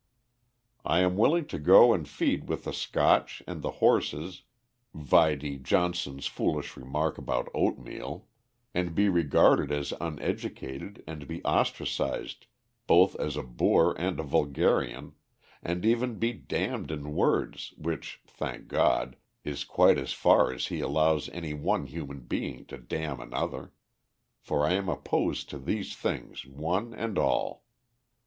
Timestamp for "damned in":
16.33-17.13